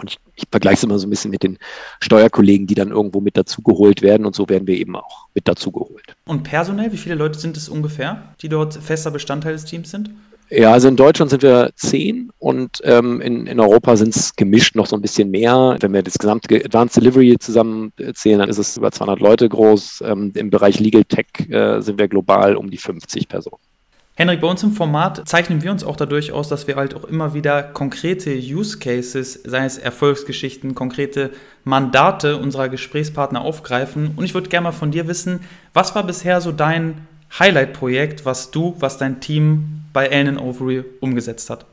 Und 0.00 0.10
ich, 0.10 0.18
ich 0.34 0.44
vergleiche 0.50 0.76
es 0.76 0.84
immer 0.84 0.98
so 0.98 1.06
ein 1.06 1.10
bisschen 1.10 1.30
mit 1.30 1.42
den 1.42 1.58
Steuerkollegen, 2.00 2.66
die 2.66 2.74
dann 2.74 2.90
irgendwo 2.90 3.20
mit 3.20 3.36
dazugeholt 3.36 4.02
werden. 4.02 4.26
Und 4.26 4.34
so 4.34 4.48
werden 4.48 4.66
wir 4.66 4.76
eben 4.76 4.96
auch 4.96 5.28
mit 5.34 5.48
dazugeholt. 5.48 6.16
Und 6.26 6.42
personell, 6.42 6.92
wie 6.92 6.96
viele 6.96 7.14
Leute 7.14 7.38
sind 7.38 7.56
es 7.56 7.68
ungefähr, 7.68 8.34
die 8.42 8.48
dort 8.48 8.74
fester 8.74 9.10
Bestandteil 9.10 9.52
des 9.52 9.64
Teams 9.64 9.90
sind? 9.90 10.10
Ja, 10.48 10.72
also 10.72 10.86
in 10.86 10.94
Deutschland 10.94 11.30
sind 11.30 11.42
wir 11.42 11.70
zehn 11.74 12.30
und 12.38 12.80
ähm, 12.84 13.20
in, 13.20 13.48
in 13.48 13.58
Europa 13.58 13.96
sind 13.96 14.14
es 14.14 14.36
gemischt 14.36 14.76
noch 14.76 14.86
so 14.86 14.94
ein 14.94 15.02
bisschen 15.02 15.28
mehr. 15.28 15.76
Wenn 15.80 15.92
wir 15.92 16.04
das 16.04 16.18
gesamte 16.18 16.64
Advanced 16.64 16.96
Delivery 16.96 17.36
zusammenzählen, 17.40 18.38
dann 18.38 18.48
ist 18.48 18.58
es 18.58 18.76
über 18.76 18.92
200 18.92 19.18
Leute 19.18 19.48
groß. 19.48 20.04
Ähm, 20.06 20.30
Im 20.36 20.50
Bereich 20.50 20.78
Legal 20.78 21.02
Tech 21.02 21.26
äh, 21.50 21.80
sind 21.80 21.98
wir 21.98 22.06
global 22.06 22.54
um 22.54 22.70
die 22.70 22.76
50 22.76 23.28
Personen. 23.28 23.60
Henrik, 24.18 24.40
bei 24.40 24.48
uns 24.48 24.62
im 24.62 24.72
Format 24.72 25.28
zeichnen 25.28 25.62
wir 25.62 25.70
uns 25.70 25.84
auch 25.84 25.94
dadurch 25.94 26.32
aus, 26.32 26.48
dass 26.48 26.66
wir 26.66 26.76
halt 26.76 26.94
auch 26.94 27.04
immer 27.04 27.34
wieder 27.34 27.62
konkrete 27.62 28.34
Use 28.34 28.78
Cases, 28.78 29.42
sei 29.44 29.66
es 29.66 29.76
Erfolgsgeschichten, 29.76 30.74
konkrete 30.74 31.32
Mandate 31.64 32.38
unserer 32.38 32.70
Gesprächspartner 32.70 33.42
aufgreifen. 33.42 34.12
Und 34.16 34.24
ich 34.24 34.32
würde 34.32 34.48
gerne 34.48 34.64
mal 34.64 34.72
von 34.72 34.90
dir 34.90 35.06
wissen, 35.06 35.40
was 35.74 35.94
war 35.94 36.02
bisher 36.02 36.40
so 36.40 36.50
dein 36.50 37.06
Highlight-Projekt, 37.38 38.24
was 38.24 38.50
du, 38.50 38.74
was 38.78 38.96
dein 38.96 39.20
Team 39.20 39.82
bei 39.92 40.10
Allen 40.10 40.38
Overy 40.38 40.82
umgesetzt 41.00 41.50
hat? 41.50 41.66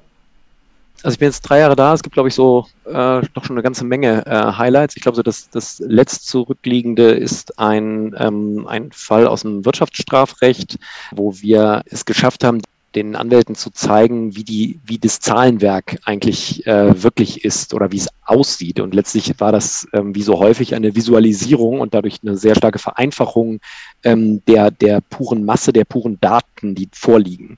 Also 1.04 1.16
ich 1.16 1.20
bin 1.20 1.28
jetzt 1.28 1.42
drei 1.42 1.60
Jahre 1.60 1.76
da. 1.76 1.94
Es 1.94 2.02
gibt, 2.02 2.14
glaube 2.14 2.30
ich, 2.30 2.36
so 2.36 2.66
äh, 2.86 2.92
noch 3.36 3.44
schon 3.44 3.58
eine 3.58 3.62
ganze 3.62 3.84
Menge 3.84 4.26
äh, 4.26 4.54
Highlights. 4.54 4.95
Ich 4.95 5.04
glaube, 5.04 5.18
so 5.18 5.22
das, 5.22 5.50
das 5.50 5.80
letzt 5.80 6.28
zurückliegende 6.28 7.12
ist 7.12 7.60
ein, 7.60 8.16
ähm, 8.18 8.66
ein 8.68 8.90
Fall 8.94 9.28
aus 9.28 9.42
dem 9.42 9.66
Wirtschaftsstrafrecht, 9.66 10.80
wo 11.12 11.33
wir 11.42 11.83
es 11.88 12.06
geschafft 12.06 12.45
haben, 12.45 12.62
den 12.95 13.16
Anwälten 13.16 13.56
zu 13.56 13.71
zeigen, 13.71 14.35
wie 14.35 14.44
die, 14.44 14.80
wie 14.85 14.97
das 14.97 15.19
Zahlenwerk 15.19 16.00
eigentlich 16.06 16.66
äh, 16.68 17.02
wirklich 17.04 17.44
ist 17.44 17.73
oder 17.73 17.92
wie 17.92 17.97
es 17.97 18.09
aussieht. 18.26 18.80
Und 18.80 18.94
letztlich 18.94 19.40
war 19.40 19.52
das 19.52 19.88
ähm, 19.94 20.16
wie 20.16 20.21
so 20.21 20.40
häufig 20.40 20.76
eine 20.76 20.95
Visualisierung 20.95 21.80
und 21.80 21.94
dadurch 21.94 22.19
eine 22.23 22.38
sehr 22.38 22.56
starke 22.56 22.80
Vereinfachung 22.80 23.59
ähm, 24.04 24.44
der, 24.45 24.71
der 24.71 25.02
puren 25.02 25.45
Masse, 25.45 25.73
der 25.73 25.85
puren 25.85 26.19
Daten, 26.21 26.76
die 26.76 26.90
vorliegen. 26.94 27.57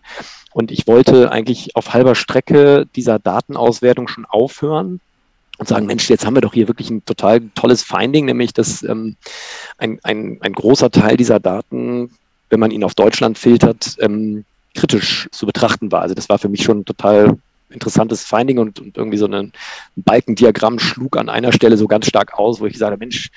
Und 0.54 0.72
ich 0.72 0.88
wollte 0.88 1.32
eigentlich 1.32 1.75
auf 1.75 1.94
halber 1.94 2.15
Strecke 2.15 2.88
dieser 2.96 3.20
Datenauswertung 3.20 4.08
schon 4.08 4.25
aufhören 4.25 5.01
und 5.58 5.68
sagen, 5.68 5.86
Mensch, 5.86 6.10
jetzt 6.10 6.25
haben 6.25 6.36
wir 6.36 6.42
doch 6.42 6.54
hier 6.54 6.68
wirklich 6.68 6.89
ein 6.89 7.04
total 7.06 7.42
tolles 7.56 7.84
Finding, 7.84 8.25
nämlich 8.25 8.54
dass 8.54 8.84
ähm, 8.84 9.15
ein, 9.77 10.00
ein, 10.04 10.38
ein 10.42 10.54
großer 10.54 10.92
Teil 10.92 11.18
dieser 11.18 11.39
Daten, 11.39 12.12
wenn 12.50 12.60
man 12.60 12.72
ihn 12.72 12.84
auf 12.84 12.94
Deutschland 12.94 13.38
filtert, 13.38 13.98
ähm, 14.00 14.46
kritisch 14.75 15.27
zu 15.32 15.46
betrachten 15.46 15.91
war. 15.91 16.01
Also 16.01 16.13
das 16.15 16.29
war 16.29 16.38
für 16.38 16.50
mich 16.50 16.63
schon 16.63 16.79
ein 16.79 16.86
total 16.86 17.38
interessantes 17.70 18.24
Finding 18.24 18.60
und, 18.60 18.79
und 18.79 18.98
irgendwie 18.98 19.17
so 19.17 19.25
ein, 19.25 19.51
Balkendiagramm 19.96 20.79
schlug 20.79 21.17
an 21.17 21.29
einer 21.29 21.51
Stelle 21.51 21.77
so 21.77 21.88
ganz 21.88 22.08
stark 22.08 22.38
aus, 22.38 22.60
wo 22.60 22.65
ich 22.65 22.82
habe, 22.82 22.98
Mensch, 22.98 23.32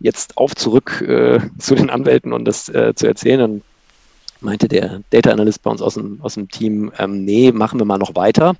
jetzt 0.00 0.36
auf 0.36 0.54
zurück 0.54 1.00
äh, 1.00 1.40
zu 1.58 1.74
den 1.74 1.90
Anwälten 1.90 2.32
und 2.32 2.44
das 2.44 2.68
äh, 2.68 2.94
zu 2.94 3.06
erzählen. 3.06 3.40
Dann 3.40 3.62
meinte 4.40 4.68
der 4.68 5.00
Data 5.10 5.30
Analyst 5.30 5.62
bei 5.62 5.70
uns 5.70 5.82
aus 5.82 5.94
dem, 5.94 6.20
aus 6.22 6.34
dem 6.34 6.48
Team, 6.48 6.92
ähm, 6.98 7.24
nee, 7.24 7.52
machen 7.52 7.80
wir 7.80 7.84
mal 7.84 7.98
noch 7.98 8.14
weiter. 8.14 8.54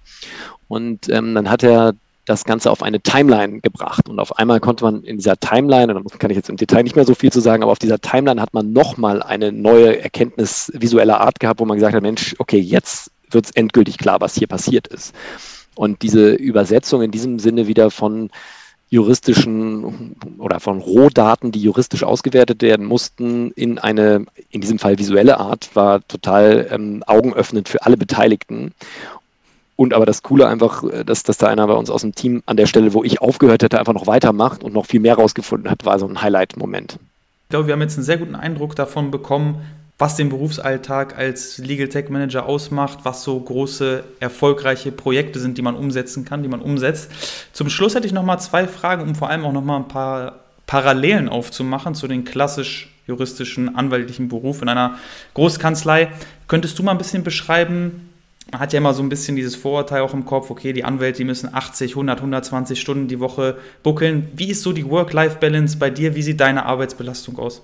Und 0.68 1.08
ähm, 1.08 1.34
dann 1.34 1.50
hat 1.50 1.62
er 1.62 1.94
das 2.28 2.44
Ganze 2.44 2.70
auf 2.70 2.82
eine 2.82 3.00
Timeline 3.00 3.60
gebracht. 3.60 4.08
Und 4.08 4.20
auf 4.20 4.38
einmal 4.38 4.60
konnte 4.60 4.84
man 4.84 5.02
in 5.02 5.16
dieser 5.16 5.38
Timeline, 5.38 5.94
und 5.94 6.12
da 6.12 6.16
kann 6.18 6.30
ich 6.30 6.36
jetzt 6.36 6.50
im 6.50 6.56
Detail 6.56 6.82
nicht 6.82 6.96
mehr 6.96 7.04
so 7.04 7.14
viel 7.14 7.32
zu 7.32 7.40
sagen, 7.40 7.62
aber 7.62 7.72
auf 7.72 7.78
dieser 7.78 7.98
Timeline 7.98 8.40
hat 8.40 8.54
man 8.54 8.72
nochmal 8.72 9.22
eine 9.22 9.52
neue 9.52 10.00
Erkenntnis 10.00 10.70
visueller 10.74 11.20
Art 11.20 11.40
gehabt, 11.40 11.60
wo 11.60 11.64
man 11.64 11.76
gesagt 11.76 11.94
hat, 11.94 12.02
Mensch, 12.02 12.34
okay, 12.38 12.58
jetzt 12.58 13.10
wird 13.30 13.46
es 13.46 13.50
endgültig 13.52 13.98
klar, 13.98 14.20
was 14.20 14.34
hier 14.34 14.46
passiert 14.46 14.86
ist. 14.88 15.14
Und 15.74 16.02
diese 16.02 16.34
Übersetzung 16.34 17.02
in 17.02 17.10
diesem 17.10 17.38
Sinne 17.38 17.66
wieder 17.66 17.90
von 17.90 18.30
juristischen 18.90 20.16
oder 20.38 20.60
von 20.60 20.80
Rohdaten, 20.80 21.52
die 21.52 21.60
juristisch 21.60 22.02
ausgewertet 22.02 22.62
werden 22.62 22.86
mussten, 22.86 23.50
in 23.52 23.78
eine, 23.78 24.24
in 24.50 24.60
diesem 24.60 24.78
Fall 24.78 24.98
visuelle 24.98 25.38
Art, 25.38 25.70
war 25.74 26.06
total 26.08 26.68
ähm, 26.70 27.02
augenöffnend 27.06 27.68
für 27.68 27.84
alle 27.84 27.98
Beteiligten. 27.98 28.72
Und 29.78 29.94
aber 29.94 30.06
das 30.06 30.24
Coole 30.24 30.48
einfach, 30.48 30.82
äh, 30.82 31.04
dass, 31.04 31.22
dass 31.22 31.38
da 31.38 31.46
einer 31.46 31.64
bei 31.68 31.74
uns 31.74 31.88
aus 31.88 32.00
dem 32.00 32.12
Team 32.12 32.42
an 32.46 32.56
der 32.56 32.66
Stelle, 32.66 32.94
wo 32.94 33.04
ich 33.04 33.22
aufgehört 33.22 33.62
hätte, 33.62 33.78
einfach 33.78 33.94
noch 33.94 34.08
weitermacht 34.08 34.64
und 34.64 34.74
noch 34.74 34.86
viel 34.86 34.98
mehr 34.98 35.14
rausgefunden 35.14 35.70
hat, 35.70 35.84
war 35.84 36.00
so 36.00 36.08
ein 36.08 36.20
Highlight-Moment. 36.20 36.98
Ich 37.44 37.50
glaube, 37.50 37.68
wir 37.68 37.74
haben 37.74 37.80
jetzt 37.80 37.96
einen 37.96 38.04
sehr 38.04 38.18
guten 38.18 38.34
Eindruck 38.34 38.74
davon 38.74 39.12
bekommen, 39.12 39.62
was 39.96 40.16
den 40.16 40.30
Berufsalltag 40.30 41.16
als 41.16 41.58
Legal 41.58 41.88
Tech 41.88 42.08
Manager 42.08 42.46
ausmacht, 42.46 43.00
was 43.04 43.22
so 43.22 43.38
große, 43.38 44.02
erfolgreiche 44.18 44.90
Projekte 44.90 45.38
sind, 45.38 45.56
die 45.56 45.62
man 45.62 45.76
umsetzen 45.76 46.24
kann, 46.24 46.42
die 46.42 46.48
man 46.48 46.60
umsetzt. 46.60 47.12
Zum 47.52 47.70
Schluss 47.70 47.94
hätte 47.94 48.08
ich 48.08 48.12
noch 48.12 48.24
mal 48.24 48.38
zwei 48.38 48.66
Fragen, 48.66 49.02
um 49.02 49.14
vor 49.14 49.30
allem 49.30 49.44
auch 49.44 49.52
noch 49.52 49.62
mal 49.62 49.76
ein 49.76 49.88
paar 49.88 50.40
Parallelen 50.66 51.28
aufzumachen 51.28 51.94
zu 51.94 52.08
den 52.08 52.24
klassisch 52.24 52.92
juristischen, 53.06 53.76
anwaltlichen 53.76 54.28
Beruf 54.28 54.60
in 54.60 54.68
einer 54.68 54.98
Großkanzlei. 55.34 56.08
Könntest 56.48 56.78
du 56.80 56.82
mal 56.82 56.90
ein 56.92 56.98
bisschen 56.98 57.22
beschreiben, 57.22 58.07
man 58.50 58.60
hat 58.60 58.72
ja 58.72 58.78
immer 58.78 58.94
so 58.94 59.02
ein 59.02 59.08
bisschen 59.08 59.36
dieses 59.36 59.56
Vorurteil 59.56 60.02
auch 60.02 60.14
im 60.14 60.24
Kopf, 60.24 60.50
okay, 60.50 60.72
die 60.72 60.84
Anwälte, 60.84 61.18
die 61.18 61.24
müssen 61.24 61.54
80, 61.54 61.92
100, 61.92 62.18
120 62.18 62.80
Stunden 62.80 63.08
die 63.08 63.20
Woche 63.20 63.58
buckeln. 63.82 64.30
Wie 64.34 64.50
ist 64.50 64.62
so 64.62 64.72
die 64.72 64.88
Work-Life-Balance 64.88 65.76
bei 65.78 65.90
dir? 65.90 66.14
Wie 66.14 66.22
sieht 66.22 66.40
deine 66.40 66.64
Arbeitsbelastung 66.64 67.38
aus? 67.38 67.62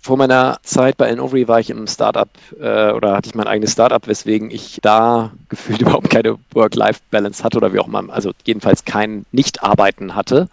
Vor 0.00 0.16
meiner 0.16 0.58
Zeit 0.62 0.96
bei 0.96 1.08
Enovery 1.08 1.48
war 1.48 1.58
ich 1.58 1.70
im 1.70 1.88
Startup 1.88 2.28
äh, 2.60 2.92
oder 2.92 3.16
hatte 3.16 3.28
ich 3.28 3.34
mein 3.34 3.48
eigenes 3.48 3.72
Startup, 3.72 4.06
weswegen 4.06 4.50
ich 4.50 4.78
da 4.80 5.32
gefühlt 5.48 5.80
überhaupt 5.82 6.08
keine 6.08 6.36
Work-Life-Balance 6.52 7.42
hatte 7.42 7.56
oder 7.56 7.72
wie 7.72 7.80
auch 7.80 7.88
immer, 7.88 8.04
also 8.08 8.30
jedenfalls 8.44 8.84
kein 8.84 9.26
Nicht-Arbeiten 9.32 10.14
hatte. 10.14 10.48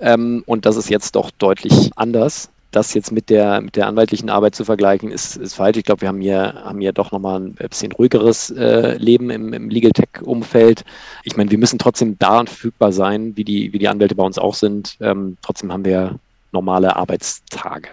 Ähm, 0.00 0.42
und 0.46 0.64
das 0.64 0.76
ist 0.76 0.88
jetzt 0.88 1.14
doch 1.14 1.30
deutlich 1.30 1.90
anders 1.96 2.48
das 2.76 2.92
jetzt 2.94 3.10
mit 3.10 3.30
der, 3.30 3.60
mit 3.62 3.74
der 3.76 3.86
anwaltlichen 3.86 4.28
Arbeit 4.28 4.54
zu 4.54 4.64
vergleichen, 4.64 5.10
ist, 5.10 5.36
ist 5.36 5.54
falsch. 5.54 5.78
Ich 5.78 5.84
glaube, 5.84 6.02
wir 6.02 6.08
haben 6.08 6.20
hier, 6.20 6.54
haben 6.64 6.80
hier 6.80 6.92
doch 6.92 7.10
nochmal 7.10 7.40
ein 7.40 7.54
bisschen 7.54 7.90
ruhigeres 7.92 8.50
äh, 8.50 8.96
Leben 8.98 9.30
im, 9.30 9.52
im 9.52 9.70
Legal 9.70 9.92
Tech-Umfeld. 9.92 10.84
Ich 11.24 11.36
meine, 11.36 11.50
wir 11.50 11.58
müssen 11.58 11.78
trotzdem 11.78 12.18
da 12.18 12.44
verfügbar 12.44 12.92
sein, 12.92 13.36
wie 13.36 13.44
die, 13.44 13.72
wie 13.72 13.78
die 13.78 13.88
Anwälte 13.88 14.14
bei 14.14 14.22
uns 14.22 14.38
auch 14.38 14.54
sind. 14.54 14.96
Ähm, 15.00 15.38
trotzdem 15.40 15.72
haben 15.72 15.84
wir 15.84 16.18
normale 16.52 16.94
Arbeitstage. 16.96 17.88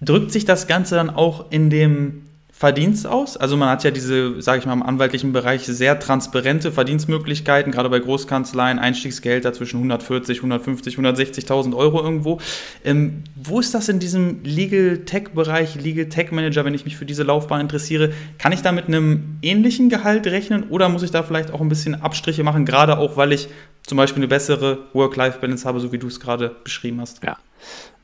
Drückt 0.00 0.32
sich 0.32 0.44
das 0.44 0.66
Ganze 0.66 0.96
dann 0.96 1.10
auch 1.10 1.50
in 1.50 1.70
dem 1.70 2.23
Verdienst 2.56 3.04
aus. 3.04 3.36
Also 3.36 3.56
man 3.56 3.68
hat 3.68 3.82
ja 3.82 3.90
diese, 3.90 4.40
sage 4.40 4.60
ich 4.60 4.64
mal, 4.64 4.74
im 4.74 4.84
anwaltlichen 4.84 5.32
Bereich 5.32 5.66
sehr 5.66 5.98
transparente 5.98 6.70
Verdienstmöglichkeiten, 6.70 7.72
gerade 7.72 7.90
bei 7.90 7.98
Großkanzleien, 7.98 8.78
Einstiegsgelder 8.78 9.52
zwischen 9.52 9.78
140, 9.78 10.38
150, 10.38 10.96
160.000 10.96 11.76
Euro 11.76 12.00
irgendwo. 12.00 12.38
Ähm, 12.84 13.24
wo 13.34 13.58
ist 13.58 13.74
das 13.74 13.88
in 13.88 13.98
diesem 13.98 14.44
Legal 14.44 14.98
Tech-Bereich, 14.98 15.74
Legal 15.74 16.08
Tech 16.08 16.30
Manager, 16.30 16.64
wenn 16.64 16.74
ich 16.74 16.84
mich 16.84 16.96
für 16.96 17.04
diese 17.04 17.24
Laufbahn 17.24 17.60
interessiere? 17.60 18.12
Kann 18.38 18.52
ich 18.52 18.62
da 18.62 18.70
mit 18.70 18.86
einem 18.86 19.38
ähnlichen 19.42 19.88
Gehalt 19.88 20.28
rechnen 20.28 20.62
oder 20.70 20.88
muss 20.88 21.02
ich 21.02 21.10
da 21.10 21.24
vielleicht 21.24 21.50
auch 21.50 21.60
ein 21.60 21.68
bisschen 21.68 22.00
Abstriche 22.02 22.44
machen, 22.44 22.64
gerade 22.64 22.98
auch, 22.98 23.16
weil 23.16 23.32
ich 23.32 23.48
zum 23.84 23.96
Beispiel 23.96 24.20
eine 24.20 24.28
bessere 24.28 24.78
Work-Life-Balance 24.92 25.66
habe, 25.66 25.80
so 25.80 25.90
wie 25.90 25.98
du 25.98 26.06
es 26.06 26.20
gerade 26.20 26.54
beschrieben 26.62 27.00
hast? 27.00 27.20
Ja. 27.24 27.36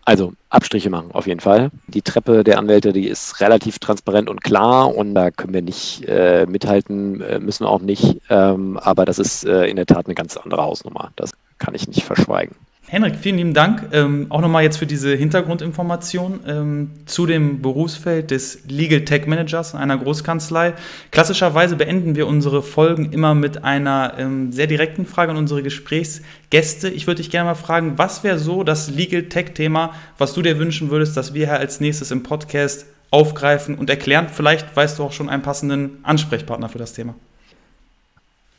Also 0.04 0.33
Abstriche 0.49 0.90
machen, 0.90 1.11
auf 1.12 1.26
jeden 1.26 1.40
Fall. 1.40 1.71
Die 1.87 2.02
Treppe 2.02 2.42
der 2.42 2.59
Anwälte, 2.59 2.92
die 2.92 3.07
ist 3.07 3.40
relativ 3.40 3.78
transparent 3.78 4.28
und 4.28 4.42
klar 4.42 4.95
und 4.95 5.14
da 5.14 5.30
können 5.30 5.54
wir 5.54 5.62
nicht 5.62 6.04
äh, 6.09 6.47
mithalten, 6.47 7.21
äh, 7.21 7.38
müssen 7.38 7.64
wir 7.64 7.71
auch 7.71 7.80
nicht. 7.80 8.21
Ähm, 8.30 8.78
aber 8.78 9.04
das 9.04 9.19
ist 9.19 9.45
äh, 9.45 9.66
in 9.66 9.76
der 9.76 9.87
Tat 9.87 10.07
eine 10.07 10.14
ganz 10.14 10.37
andere 10.37 10.62
Hausnummer. 10.62 11.12
Das 11.16 11.33
kann 11.59 11.75
ich 11.75 11.87
nicht 11.87 12.02
verschweigen. 12.02 12.57
Henrik, 12.89 13.17
vielen 13.17 13.37
lieben 13.37 13.55
Dank. 13.55 13.91
Ähm, 13.93 14.27
auch 14.31 14.41
nochmal 14.41 14.65
jetzt 14.65 14.79
für 14.79 14.87
diese 14.87 15.15
Hintergrundinformation 15.15 16.41
ähm, 16.45 16.91
zu 17.07 17.25
dem 17.25 17.63
Berufsfeld 17.63 18.33
des 18.33 18.65
Legal 18.69 19.05
Tech 19.05 19.27
Managers 19.27 19.77
einer 19.77 19.97
Großkanzlei. 19.97 20.75
Klassischerweise 21.13 21.77
beenden 21.77 22.17
wir 22.17 22.27
unsere 22.27 22.63
Folgen 22.63 23.13
immer 23.13 23.37
mit 23.37 23.63
einer 23.63 24.15
ähm, 24.19 24.51
sehr 24.51 24.67
direkten 24.67 25.07
Frage 25.07 25.31
an 25.31 25.39
unsere 25.39 25.63
Gesprächsgäste. 25.63 26.89
Ich 26.89 27.07
würde 27.07 27.23
dich 27.23 27.31
gerne 27.31 27.51
mal 27.51 27.55
fragen, 27.55 27.97
was 27.97 28.25
wäre 28.25 28.41
so 28.41 28.65
das 28.65 28.91
Legal 28.91 29.25
Tech 29.25 29.53
Thema, 29.55 29.95
was 30.19 30.33
du 30.33 30.43
dir 30.43 30.59
wünschen 30.59 30.91
würdest, 30.91 31.17
dass 31.17 31.33
wir 31.33 31.47
hier 31.47 31.59
als 31.61 31.79
nächstes 31.81 32.11
im 32.11 32.25
Podcast 32.25 32.87
aufgreifen 33.13 33.77
und 33.77 33.89
erklären? 33.89 34.27
Vielleicht 34.29 34.75
weißt 34.75 34.99
du 34.99 35.05
auch 35.05 35.13
schon 35.13 35.29
einen 35.29 35.43
passenden 35.43 35.99
Ansprechpartner 36.03 36.69
für 36.69 36.79
das 36.79 36.93
Thema. 36.95 37.15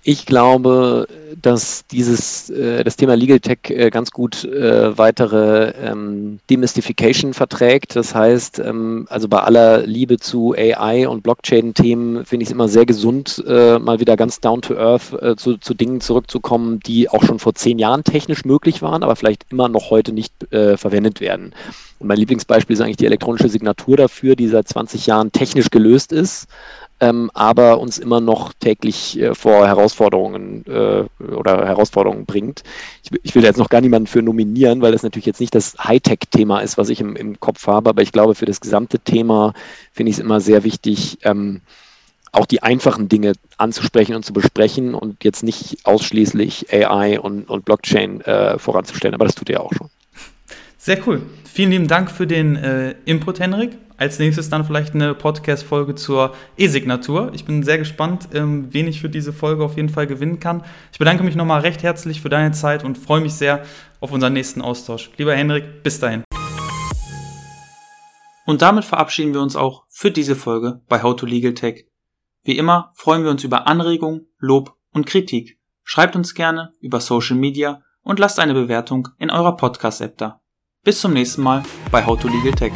Ich 0.03 0.25
glaube, 0.25 1.08
dass 1.39 1.86
dieses 1.86 2.50
äh, 2.50 2.84
das 2.84 2.96
Thema 2.96 3.15
Legal 3.15 3.39
Tech 3.39 3.60
äh, 3.70 3.91
ganz 3.91 4.10
gut 4.10 4.43
äh, 4.46 4.98
weitere 4.98 5.74
ähm, 5.79 6.39
Demystification 6.50 7.36
verträgt. 7.36 7.96
Das 7.96 8.15
heißt, 8.15 8.58
ähm, 8.60 9.05
also 9.12 9.27
bei 9.27 9.39
aller 9.39 9.86
Liebe 9.86 10.17
zu 10.17 10.55
AI 10.58 11.08
und 11.08 11.22
Blockchain-Themen 11.22 12.25
finde 12.25 12.43
ich 12.43 12.50
es 12.50 12.53
immer 12.53 12.67
sehr 12.67 12.88
gesund, 12.88 13.43
äh, 13.48 13.77
mal 13.77 14.00
wieder 14.00 14.17
ganz 14.17 14.39
down 14.39 14.63
to 14.63 14.75
earth 14.75 15.13
äh, 15.22 15.36
zu, 15.36 15.58
zu, 15.58 15.75
Dingen 15.75 16.01
zurückzukommen, 16.01 16.79
die 16.79 17.08
auch 17.08 17.24
schon 17.24 17.38
vor 17.38 17.53
zehn 17.53 17.77
Jahren 17.77 18.03
technisch 18.03 18.43
möglich 18.43 18.81
waren, 18.81 19.03
aber 19.03 19.15
vielleicht 19.15 19.46
immer 19.51 19.70
noch 19.70 19.91
heute 19.91 20.13
nicht 20.13 20.34
äh, 20.51 20.77
verwendet 20.77 21.22
werden. 21.22 21.53
Und 22.00 22.08
mein 22.08 22.17
Lieblingsbeispiel 22.17 22.74
ist 22.74 22.81
eigentlich 22.81 22.98
die 22.98 23.05
elektronische 23.05 23.50
Signatur 23.50 23.98
dafür, 23.98 24.36
die 24.36 24.48
seit 24.48 24.67
20 24.67 25.05
Jahren 25.05 25.31
technisch 25.31 25.70
gelöst 25.70 26.12
ist 26.12 26.48
ähm, 27.01 27.31
aber 27.34 27.79
uns 27.79 27.98
immer 27.98 28.22
noch 28.22 28.53
täglich 28.53 29.20
äh, 29.20 29.34
vor 29.34 29.67
Herausforderungen 29.67 30.63
äh, 30.67 31.03
oder 31.34 31.65
Herausforderungen 31.65 32.25
bringt. 32.25 32.63
Ich, 33.03 33.10
ich, 33.24 33.36
will 33.36 33.43
jetzt 33.43 33.58
noch 33.58 33.70
gar 33.70 33.81
niemanden 33.81 34.05
für 34.05 34.22
nominieren, 34.22 34.81
weil 34.81 34.91
das 34.91 35.01
natürlich 35.01 35.25
jetzt 35.25 35.41
nicht 35.41 35.55
das 35.55 35.75
Hightech-Thema 35.79 36.60
ist, 36.60 36.77
was 36.77 36.89
ich 36.89 37.01
im, 37.01 37.15
im, 37.15 37.39
Kopf 37.39 37.65
habe, 37.65 37.89
aber 37.89 38.03
ich 38.03 38.12
glaube, 38.12 38.36
für 38.36 38.46
das 38.46 38.62
gesamte 38.62 39.00
Thema 39.00 39.53
finde 39.91 40.12
ich 40.12 40.17
es 40.17 40.24
immer 40.24 40.39
sehr 40.39 40.63
wichtig, 40.63 41.17
ähm, 41.24 41.62
auch 42.31 42.46
die 42.46 42.62
einfachen 42.62 43.10
Dinge 43.10 43.34
anzusprechen 43.58 44.15
und 44.15 44.24
zu 44.24 44.31
besprechen 44.31 44.93
und 44.93 45.24
jetzt 45.24 45.43
nicht 45.43 45.79
ausschließlich 45.86 46.72
AI 46.72 47.20
und, 47.20 47.50
und 47.50 47.65
Blockchain 47.65 48.22
äh, 48.22 48.60
voranzustellen, 48.60 49.15
aber 49.15 49.25
das 49.25 49.36
tut 49.36 49.50
ihr 49.50 49.62
auch 49.62 49.74
schon. 49.74 49.89
Sehr 50.83 51.07
cool. 51.07 51.21
Vielen 51.45 51.69
lieben 51.69 51.88
Dank 51.88 52.09
für 52.09 52.25
den 52.25 52.55
äh, 52.55 52.95
Input, 53.05 53.39
Henrik. 53.39 53.77
Als 53.97 54.17
nächstes 54.17 54.50
dann 54.50 54.65
vielleicht 54.65 54.95
eine 54.95 55.13
Podcast-Folge 55.13 55.93
zur 55.93 56.33
E-Signatur. 56.57 57.29
Ich 57.35 57.45
bin 57.45 57.61
sehr 57.61 57.77
gespannt, 57.77 58.29
ähm, 58.33 58.73
wen 58.73 58.88
ich 58.88 59.00
für 59.00 59.07
diese 59.07 59.31
Folge 59.31 59.63
auf 59.63 59.75
jeden 59.75 59.89
Fall 59.89 60.07
gewinnen 60.07 60.39
kann. 60.39 60.63
Ich 60.91 60.97
bedanke 60.97 61.21
mich 61.21 61.35
nochmal 61.35 61.61
recht 61.61 61.83
herzlich 61.83 62.19
für 62.19 62.29
deine 62.29 62.51
Zeit 62.53 62.83
und 62.83 62.97
freue 62.97 63.21
mich 63.21 63.35
sehr 63.35 63.63
auf 64.00 64.11
unseren 64.11 64.33
nächsten 64.33 64.59
Austausch. 64.63 65.11
Lieber 65.17 65.35
Henrik, 65.35 65.83
bis 65.83 66.00
dahin. 66.00 66.23
Und 68.47 68.63
damit 68.63 68.83
verabschieden 68.83 69.35
wir 69.35 69.41
uns 69.41 69.55
auch 69.55 69.83
für 69.88 70.09
diese 70.09 70.35
Folge 70.35 70.81
bei 70.89 71.03
How 71.03 71.15
to 71.15 71.27
Legal 71.27 71.53
Tech. 71.53 71.85
Wie 72.41 72.57
immer 72.57 72.91
freuen 72.95 73.23
wir 73.23 73.29
uns 73.29 73.43
über 73.43 73.67
Anregungen, 73.67 74.29
Lob 74.39 74.75
und 74.93 75.05
Kritik. 75.05 75.59
Schreibt 75.83 76.15
uns 76.15 76.33
gerne 76.33 76.73
über 76.79 77.00
Social 77.00 77.38
Media 77.38 77.83
und 78.01 78.17
lasst 78.17 78.39
eine 78.39 78.55
Bewertung 78.55 79.09
in 79.19 79.29
eurer 79.29 79.55
Podcast-App 79.55 80.17
da. 80.17 80.40
Bis 80.83 81.00
zum 81.00 81.13
nächsten 81.13 81.43
Mal 81.43 81.61
bei 81.91 82.03
How 82.03 82.19
to 82.19 82.27
Legal 82.27 82.53
Tech. 82.53 82.71